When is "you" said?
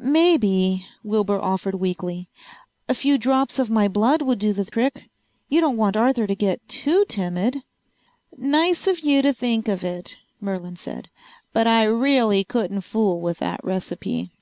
5.48-5.60, 8.98-9.22